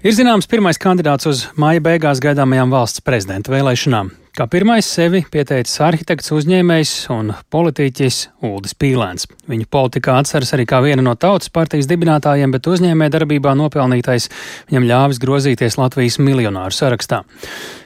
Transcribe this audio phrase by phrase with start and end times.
[0.00, 4.08] Ir zināms pirmais kandidāts uz māja beigās gaidāmajām valsts prezidenta vēlēšanām.
[4.32, 9.28] Kā pirmais sevi pieteicis arhitekts, uzņēmējs un politiķis Uldis Pīlēns.
[9.50, 14.30] Viņu politikā atceras arī kā viena no tautas partijas dibinātājiem, bet uzņēmē darbībā nopelnītais
[14.70, 17.20] viņam ļāvis grozīties Latvijas miljonāru sarakstā.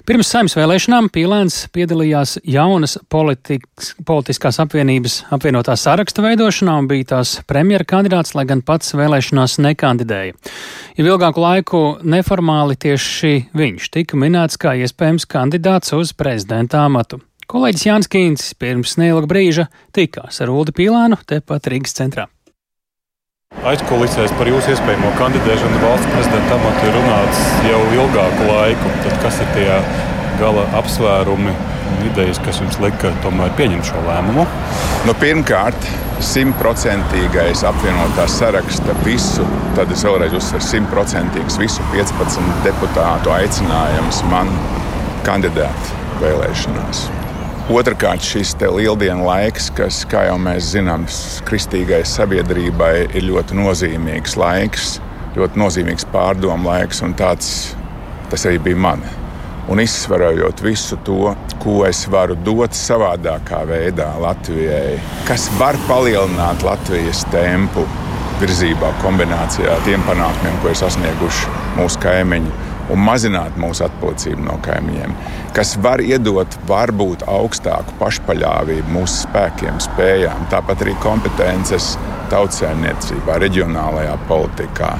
[0.04, 7.32] Pirms saimnes vēlēšanām Pīlēns piedalījās jaunas politikas, politiskās apvienības apvienotā saraksta veidošanā un bija tās
[7.48, 10.36] premjera kandidāts, lai gan pats vēlēšanās nekandidēja.
[10.98, 17.22] Jau ilgāku laiku neformāli tieši viņš tika minēts kā iespējams kandidāts uz prezidenta amatu.
[17.48, 22.28] Kolēģis Jānis Kīns pirms neilga brīža tikās ar Uldi Pīlānu tepat Rīgas centrā.
[23.62, 28.90] Aizkulisēs par jūsu iespējamo kandidēšanu valsts prezidenta amatu ir runāts jau ilgāku laiku.
[29.04, 29.68] Tad kas ir tie
[30.40, 34.44] gala apsvērumi un idejas, kas jums lika tomēr pieņemt šo lēmumu?
[35.06, 35.88] Nu, pirmkārt,
[36.34, 39.46] simtprocentīgais apvienotā saraksta visu,
[39.78, 44.50] tad es vēlreiz uzsveru, simtprocentīgs visu 15 deputātu aicinājums man
[45.24, 45.94] kandidēt
[46.24, 47.06] vēlēšanās.
[47.64, 51.06] Otrakārt, šis lieldienu laiks, kas, kā jau mēs zinām,
[51.48, 54.98] kristīgai sabiedrībai ir ļoti nozīmīgs laiks,
[55.32, 57.72] ļoti nozīmīgs pārdomu laiks, un tāds
[58.28, 59.06] tas arī bija man.
[59.72, 67.24] Un izsverojot visu to, ko es varu dot savādākā veidā Latvijai, kas var palielināt Latvijas
[67.32, 67.86] tempu
[68.42, 74.58] virzībā, kombinācijā ar tiem panākumiem, ko ir sasnieguši mūsu kaimiņi un mazināt mūsu atpalicību no
[74.64, 75.14] kaimiņiem,
[75.56, 81.94] kas var iedot varbūt augstāku pašpaļāvību mūsu spēkiem, spējām, tāpat arī kompetences
[82.32, 84.96] tautsēmniecībā, reģionālajā politikā.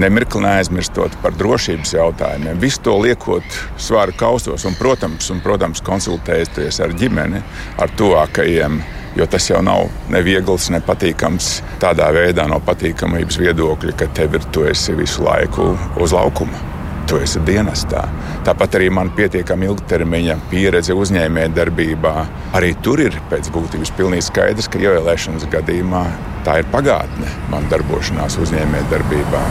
[0.00, 6.80] Nemirkli neaizmirstot par drošības jautājumiem, visu to liekot svāru kausos un, protams, un, protams konsultējoties
[6.80, 7.44] ar ģimeni,
[7.76, 8.80] ar tuvākajiem
[9.16, 11.52] jo tas jau nav neviegls, nepatīkams
[11.82, 16.71] tādā veidā, no patīkamības viedokļa, ka tev ir tu esi visu laiku uz laukuma
[17.12, 18.06] tu esi dienestā.
[18.46, 22.14] Tāpat arī man pietiekami ilgtermiņa pieredze uzņēmējdarbībā.
[22.56, 26.06] Arī tur ir pēc būtības pilnīgi skaidrs, ka ievēlēšanas gadījumā
[26.46, 29.42] tā ir pagātne man darbošanās uzņēmējdarbībā.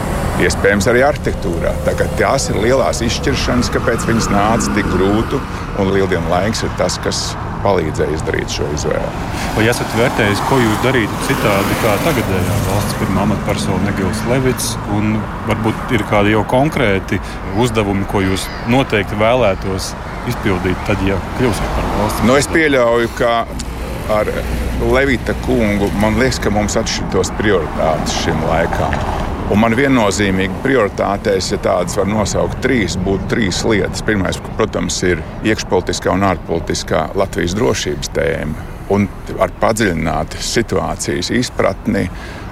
[0.42, 1.76] Iespējams, arī arhitektūrā.
[2.18, 5.40] Tās ir lielās izšķiršanas, kāpēc viņas nāca tik grūti,
[5.78, 7.24] un lieldienu laiks ir tas, kas
[7.64, 9.10] palīdzēja izdarīt šo izvēli.
[9.56, 14.72] Vai esat vērtējis, ko jūs darītu citādi kā tagadējā valsts pirmā amatpersona Negils Levits?
[14.96, 15.16] Un
[15.48, 17.20] varbūt ir kādi jau konkrēti
[17.62, 19.92] uzdevumi, ko jūs noteikti vēlētos
[20.30, 22.24] izpildīt, tad, ja kļūsiet par valsts?
[22.28, 23.42] Nu, es pieļauju, ka
[24.12, 24.30] ar
[24.92, 28.96] Levita kungu man liekas, ka mums atšķirtos prioritātes šim laikam.
[29.52, 34.00] Un man viennozīmīgi prioritātēs, ja tādas var nosaukt, trīs, būtu trīs lietas.
[34.06, 38.64] Pirmais, protams, ir iekšpolitiskā un ārpolitiskā Latvijas drošības tēma.
[38.96, 39.04] Un
[39.36, 42.06] ar padziļinātu situācijas izpratni,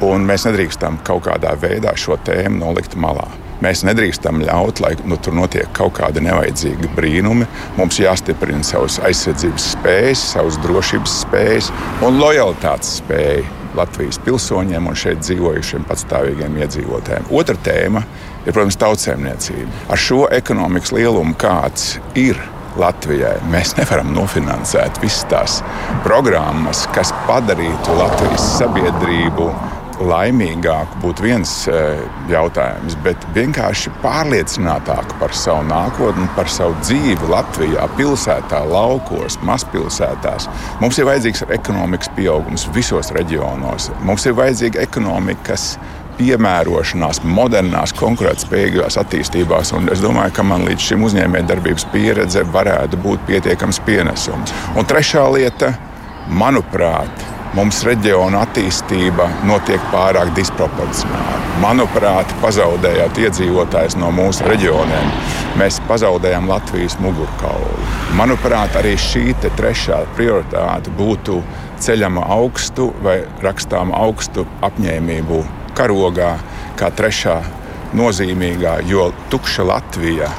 [0.05, 3.25] un mēs nedrīkstam kaut kādā veidā šo tēmu nolikt malā.
[3.65, 7.49] Mēs nedrīkstam ļaut, lai nu, tur notiek kaut kādi nevajadzīgi brīnumi.
[7.81, 11.73] Mums jāstiprina savas aizsardzības spējas, savas drošības spējas
[12.05, 17.29] un lojalitātes spējas Latvijas pilsoņiem un šeit dzīvojušiem patstāvīgiem iedzīvotājiem.
[17.37, 18.03] Otra tēma
[18.45, 19.85] ir, protams, tautsēmniecība.
[19.93, 22.41] Ar šo ekonomikas lielumu, kāds ir
[22.79, 25.59] Latvijai, mēs nevaram nofinansēt visas tās
[26.05, 29.49] programmas, kas padarītu Latvijas sabiedrību
[30.01, 31.77] laimīgāku būtu viens e,
[32.31, 40.49] jautājums, bet vienkārši pārliecinātāku par savu nākotni, par savu dzīvi Latvijā, pilsētā, laukos, mazpilsētās.
[40.83, 43.91] Mums ir vajadzīgs ekonomikas pieaugums visos reģionos.
[44.07, 45.75] Mums ir vajadzīga ekonomika, kas
[46.21, 49.73] piemērošanās, modernās, konkurētspējīgās attīstībās.
[49.77, 54.53] Un es domāju, ka man līdz šim uzņēmējdarbības pieredze varētu būt pietiekams pienesums.
[54.77, 55.73] Un trešā lieta,
[56.29, 61.39] manuprāt, mums reģiona attīstība notiek pārāk disproporcionāli.
[61.61, 65.11] Manuprāt, pazaudējot iedzīvotājus no mūsu reģioniem,
[65.61, 67.73] mēs pazaudējam Latvijas mugurkaulu.
[68.19, 71.41] Manuprāt, arī šī trešā prioritāte būtu
[71.81, 75.43] ceļama augstu vai rakstāma augstu apņēmību
[75.79, 76.37] karogā,
[76.79, 77.41] kā trešā
[77.97, 80.31] nozīmīgā, jo tukša Latvija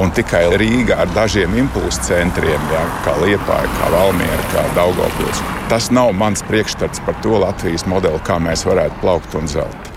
[0.00, 5.44] un tikai Rīga ar dažiem impulsu centriem, jā, kā Liepāja, kā Valmiera, kā Daugopils.
[5.70, 9.90] Tas nav mans priekšstats par to Latvijas modeli, kā mēs varētu plaukt un zelt.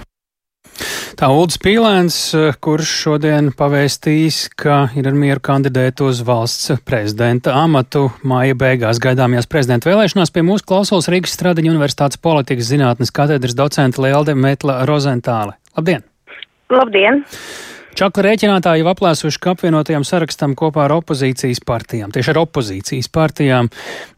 [1.14, 2.16] Tā Ulris Pīlēns,
[2.64, 9.48] kurš šodien pavēstīs, ka ir ar mieru kandidēt uz valsts prezidenta amatu māja beigās gaidāmajās
[9.48, 15.54] prezidenta vēlēšanās, pie mūsu klausos Rīgas Stradiņa Universitātes politikas zinātnes katedras docenta Lielde Metla Rozentāle.
[15.78, 16.04] Labdien!
[16.74, 17.22] Labdien!
[17.94, 23.70] Čakla rēķinātāji jau aplēsuši, ka apvienotajam sarakstam kopā ar opozīcijas partijām, tieši ar opozīcijas partijām,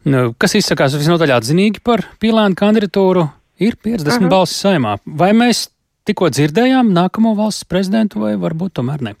[0.08, 3.26] nu, kas izsakās visnotaļ atzinīgi par pīlēnu kandidatūru,
[3.60, 4.30] ir 50 uh -huh.
[4.32, 4.96] balsis saimā.
[5.04, 5.66] Vai mēs
[6.08, 9.14] tikko dzirdējām nākamo valsts prezidentu vai varbūt tomēr ne?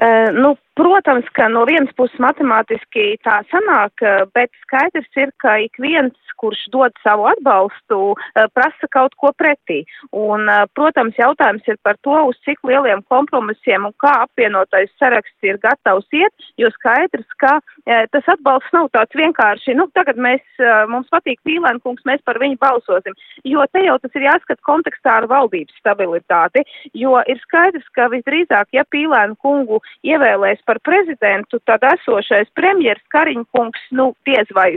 [0.00, 5.76] Uh, nu, protams, ka no vienas puses matemātiski tā sanāk, bet skaidrs ir, ka ik
[5.82, 9.80] viens kurš dod savu atbalstu, eh, prasa kaut ko pretī.
[10.12, 15.48] Un, eh, protams, jautājums ir par to, uz cik lieliem kompromisiem un kā apvienotais saraksts
[15.50, 20.42] ir gatavs iet, jo skaidrs, ka eh, tas atbalsts nav tāds vienkārši, nu, tagad mēs,
[20.88, 25.26] mums patīk Pīlēnkungs, mēs par viņu balsosim, jo te jau tas ir jāskat kontekstā ar
[25.26, 32.50] valdības stabilitāti, jo ir skaidrs, ka visdrīzāk, ja Pīlēnu kungu ievēlēs par prezidentu, tad esošais
[32.54, 34.68] premjers Kariņkungs, nu, diez vai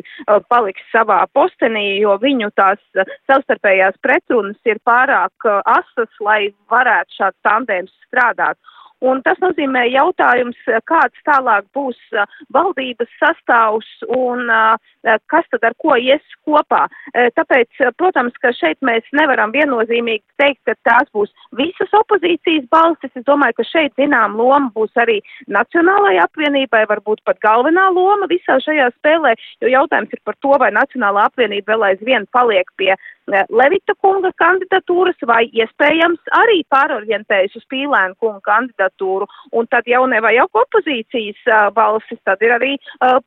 [0.50, 6.40] paliks savā postenī, jo viņu tās eh, savstarpējās pretrunas ir pārāk eh, asas, lai
[6.74, 8.58] varētu šāds tandēms strādāt.
[9.04, 12.24] Un tas nozīmē jautājums, kāds tālāk būs uh,
[12.56, 14.78] valdības sastāvs un uh,
[15.28, 16.86] kas tad ar ko ies kopā.
[17.38, 23.12] Tāpēc, protams, ka šeit mēs nevaram viennozīmīgi teikt, ka tās būs visas opozīcijas balstis.
[23.16, 25.20] Es domāju, ka šeit zinām loma būs arī
[25.52, 30.72] Nacionālajai apvienībai, varbūt pat galvenā loma visā šajā spēlē, jo jautājums ir par to, vai
[30.76, 32.94] Nacionālā apvienība vēl aizvien paliek pie
[33.32, 38.42] Levita kunga kandidatūras vai iespējams arī pārorientējas uz Pīlēna kunga
[38.94, 39.28] kandidatūru.
[39.54, 42.78] Un tad jau nevajag opozīcijas balsis, tad ir arī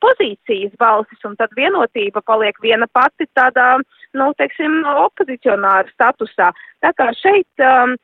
[0.01, 3.79] pozīcijas balsis, un tad vienotība paliek viena pati tādā,
[4.15, 6.53] nu, teiksim, opozicionāra statusā.
[6.83, 7.97] Tā kā šeit, um,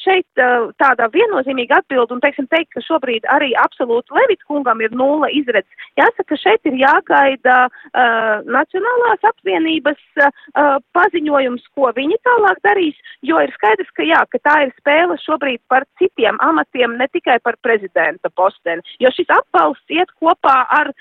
[0.00, 4.94] šeit uh, tāda viennozīmīga atbilda, un, teiksim, teikt, ka šobrīd arī absolūti Levita kungam ir
[4.96, 5.88] nulle izredzes.
[6.00, 13.52] Jāsaka, šeit ir jāgaida uh, Nacionālās apvienības uh, paziņojums ko viņi tālāk darīs, jo ir
[13.56, 18.30] skaidrs, ka jā, ka tā ir spēle šobrīd par citiem amatiem, ne tikai par prezidenta
[18.36, 20.92] posteni, jo šis atbalsts iet kopā ar,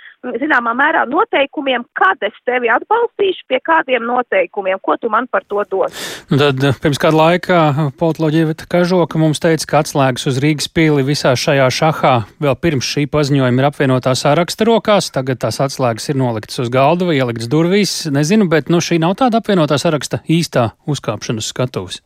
[0.41, 5.63] zināmā mērā, noteikumiem, kad es tevi atbalstīšu, pie kādiem noteikumiem, ko tu man par to
[5.71, 5.95] dos.
[6.29, 7.59] Tad pirms kāda laika
[7.99, 13.05] politoloģija Kažoka mums teica, ka atslēgas uz Rīgas pīli visā šajā šahā vēl pirms šī
[13.13, 17.95] paziņojuma ir apvienotā sāraksta rokās, tagad tās atslēgas ir noliktas uz galda vai ieliktas durvīs,
[18.11, 22.01] nezinu, bet nu šī nav tāda apvienotā saraksta raksta īstā uzkāpšanas skatuves?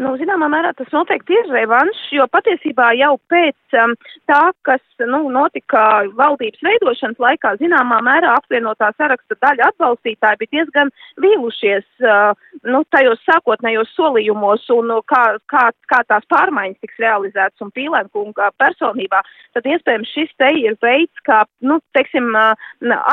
[0.00, 3.94] Nu, zināmā mērā tas noteikti ir revanšs, jo patiesībā jau pēc um,
[4.30, 10.92] tā, kas nu, notika valdības veidošanas laikā, zināmā mērā apvienotā saraksta daļa atbalstītāji bija diezgan
[11.22, 12.32] vīlušies uh,
[12.68, 18.52] nu, tajos sākotnējos solījumos un uh, kā, kā, kā tās pārmaiņas tiks realizētas un pīlēnkunga
[18.62, 19.20] personībā.
[19.52, 22.56] Tad iespējams šis te ir veids, kā, nu, teiksim, uh,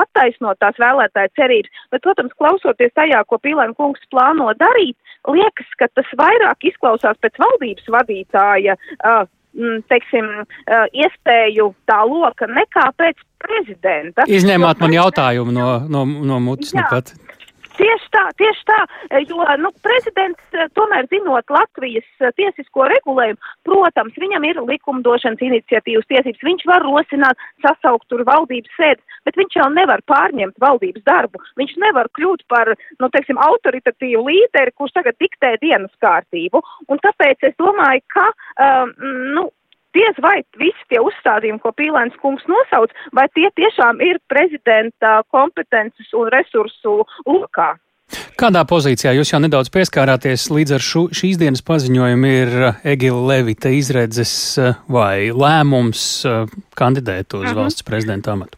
[0.04, 1.86] attaisnot tās vēlētāju cerības.
[1.92, 4.96] Bet, protams, klausoties tajā, ko pīlēnkungs plāno darīt,
[5.28, 9.26] liekas, ka tas vairāk izklausās pēc valdības vadītāja, uh,
[9.90, 10.28] teiksim,
[10.94, 14.28] iespēju tā loka nekā pēc prezidenta.
[14.30, 17.14] Izņēmāt man jautājumu no, no, no mutes nu pat.
[17.80, 18.78] Tieši tā, tieši tā,
[19.30, 26.10] jo nu, prezidents, eh, tomēr zinot Latvijas eh, tiesisko regulējumu, protams, viņam ir likumdošanas iniciatīvas
[26.12, 31.40] tiesības, viņš var rosināt, sasaukt tur valdības sēdes, bet viņš jau nevar pārņemt valdības darbu.
[31.60, 36.62] Viņš nevar kļūt par, nu, teiksim, autoritatīvu līderi, kurš tagad diktē dienas kārtību.
[36.92, 38.28] Un tāpēc es domāju, ka,
[38.60, 38.94] um,
[39.38, 39.48] nu,
[39.98, 46.12] diez vai visi tie uzstādījumi, ko Pīlēns kungs nosauc, vai tie tiešām ir prezidenta kompetences
[46.18, 47.76] un resursu lokā.
[48.40, 53.22] Kādā pozīcijā jūs jau nedaudz pieskārāties līdz ar šu, šīs dienas paziņojumu ir uh, Egila
[53.34, 56.50] Levita izredzes uh, vai lēmums uh,
[56.80, 57.58] kandidēt uz mhm.
[57.60, 58.58] valsts prezidenta amatu?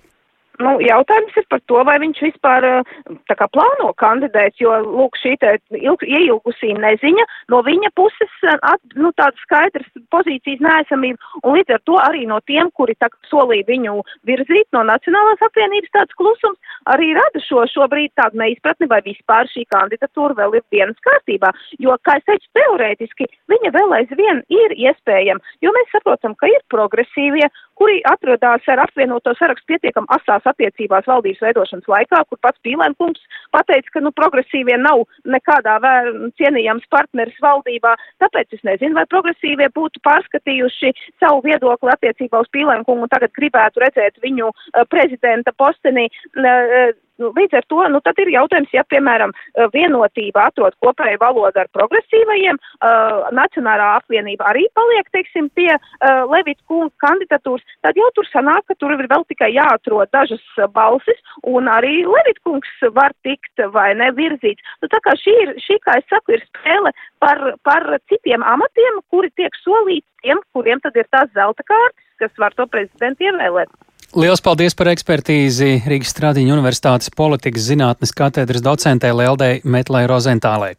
[0.62, 2.90] Nu, jautājums ir par to, vai viņš vispār eh,
[3.30, 8.58] tā kā plāno kandidēt, jo, lūk, šī te ilg, ieilgusī neziņa no viņa puses, eh,
[8.70, 13.10] at, nu, tāda skaidrs pozīcijas neesamība, un līdz ar to arī no tiem, kuri tā
[13.32, 13.98] solīja viņu
[14.30, 19.66] virzīt no Nacionālās apvienības tāds klusums, arī rada šo šobrīd tādu neizpratni, vai vispār šī
[19.74, 25.42] kandidatūra vēl ir dienas kārtībā, jo, kā es teicu, teorētiski viņa vēl aizvien ir iespējama,
[25.66, 27.50] jo mēs saprotam, ka ir progresīvie,
[27.82, 33.24] kuri atrodās ar apvienoto sarakstu pietiekam asās attiecībās valdības veidošanas laikā, kur pats Pīlēnkungs
[33.56, 39.72] pateica, ka, nu, progresīvie nav nekādā vēr, cienījams partneris valdībā, tāpēc es nezinu, vai progresīvie
[39.74, 46.12] būtu pārskatījuši savu viedokli attiecībā uz Pīlēnkungu un tagad gribētu redzēt viņu uh, prezidenta postenī.
[46.38, 51.20] Uh, Nu, līdz ar to, nu, tad ir jautājums, ja, piemēram, eh, vienotība atrod kopēju
[51.22, 57.98] valodu ar progresīvajiem, uh, Nacionālā apvienība arī paliek, teiksim, pie uh, Levita kunga kandidatūras, tad
[58.00, 60.44] jau tur sanāk, ka tur ir vēl tikai jāatrod dažas
[60.76, 64.64] balsis, un arī Levita kungs var tikt vai nevirzīts.
[64.82, 69.02] Nu, tā kā šī ir, šī, kā es saku, ir spēle par, par citiem amatiem,
[69.14, 73.72] kuri tiek solīti tiem, kuriem tad ir tās zelta kārtas, kas var to prezidentu ievēlēt.
[74.12, 80.76] Lielas paldies par ekspertīzi Rīgas Stradiņa Universitātes politikas zinātnes katedras docentē Lieldei Metlai Rozentālei.